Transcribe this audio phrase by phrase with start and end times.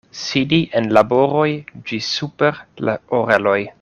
[0.19, 1.45] Sidi en laboroj
[1.91, 2.59] ĝis super
[2.91, 3.59] la oreloj.